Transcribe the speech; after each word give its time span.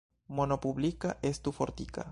Mono 0.37 0.57
publika 0.63 1.13
estu 1.33 1.55
fortika. 1.59 2.09